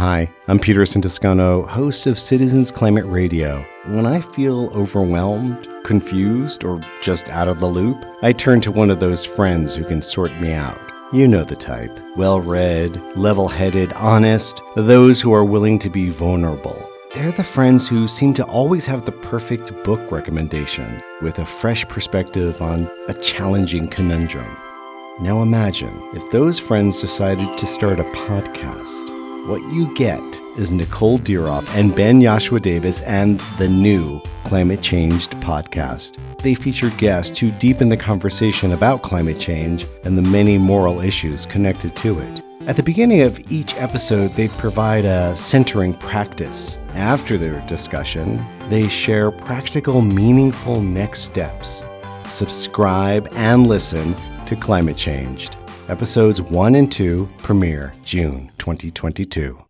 Hi, 0.00 0.32
I'm 0.48 0.58
Peterson 0.58 1.02
Toscano, 1.02 1.66
host 1.66 2.06
of 2.06 2.18
Citizens 2.18 2.70
Climate 2.70 3.04
Radio. 3.04 3.62
When 3.84 4.06
I 4.06 4.22
feel 4.22 4.70
overwhelmed, 4.74 5.68
confused, 5.84 6.64
or 6.64 6.80
just 7.02 7.28
out 7.28 7.48
of 7.48 7.60
the 7.60 7.66
loop, 7.66 8.02
I 8.22 8.32
turn 8.32 8.62
to 8.62 8.72
one 8.72 8.90
of 8.90 8.98
those 8.98 9.26
friends 9.26 9.76
who 9.76 9.84
can 9.84 10.00
sort 10.00 10.34
me 10.40 10.54
out. 10.54 10.80
You 11.12 11.28
know 11.28 11.44
the 11.44 11.54
type 11.54 11.90
well 12.16 12.40
read, 12.40 12.96
level 13.14 13.46
headed, 13.46 13.92
honest, 13.92 14.62
those 14.74 15.20
who 15.20 15.34
are 15.34 15.44
willing 15.44 15.78
to 15.80 15.90
be 15.90 16.08
vulnerable. 16.08 16.90
They're 17.14 17.32
the 17.32 17.44
friends 17.44 17.86
who 17.86 18.08
seem 18.08 18.32
to 18.34 18.44
always 18.46 18.86
have 18.86 19.04
the 19.04 19.12
perfect 19.12 19.84
book 19.84 20.10
recommendation 20.10 21.02
with 21.20 21.40
a 21.40 21.44
fresh 21.44 21.86
perspective 21.86 22.62
on 22.62 22.88
a 23.08 23.12
challenging 23.12 23.86
conundrum. 23.86 24.48
Now 25.20 25.42
imagine 25.42 25.92
if 26.14 26.30
those 26.30 26.58
friends 26.58 27.02
decided 27.02 27.58
to 27.58 27.66
start 27.66 28.00
a 28.00 28.04
podcast. 28.04 28.99
What 29.46 29.62
you 29.72 29.92
get 29.94 30.20
is 30.58 30.70
Nicole 30.70 31.18
Diroff 31.18 31.66
and 31.74 31.96
Ben 31.96 32.20
Yosua-Davis 32.20 33.00
and 33.02 33.40
the 33.58 33.68
new 33.68 34.20
Climate 34.44 34.82
Changed 34.82 35.32
podcast. 35.40 36.18
They 36.42 36.54
feature 36.54 36.90
guests 36.98 37.38
who 37.38 37.50
deepen 37.52 37.88
the 37.88 37.96
conversation 37.96 38.72
about 38.72 39.02
climate 39.02 39.40
change 39.40 39.86
and 40.04 40.16
the 40.16 40.22
many 40.22 40.58
moral 40.58 41.00
issues 41.00 41.46
connected 41.46 41.96
to 41.96 42.18
it. 42.18 42.44
At 42.68 42.76
the 42.76 42.82
beginning 42.82 43.22
of 43.22 43.50
each 43.50 43.74
episode, 43.76 44.28
they 44.32 44.48
provide 44.48 45.06
a 45.06 45.36
centering 45.36 45.94
practice. 45.94 46.76
After 46.94 47.38
their 47.38 47.60
discussion, 47.66 48.44
they 48.68 48.88
share 48.88 49.30
practical, 49.30 50.02
meaningful 50.02 50.80
next 50.82 51.20
steps. 51.22 51.82
Subscribe 52.26 53.26
and 53.32 53.66
listen 53.66 54.14
to 54.46 54.54
Climate 54.54 54.98
Changed. 54.98 55.56
Episodes 55.90 56.40
1 56.40 56.76
and 56.76 56.92
2 56.92 57.28
premiere 57.38 57.92
June 58.04 58.48
2022. 58.58 59.69